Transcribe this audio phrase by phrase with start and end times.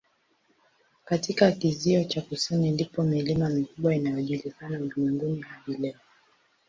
[1.05, 5.99] Katika kizio cha kusini ndipo milima mikubwa inayojulikana ulimwenguni hadi leo.